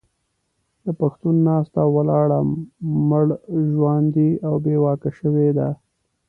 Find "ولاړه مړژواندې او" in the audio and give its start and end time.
1.97-4.53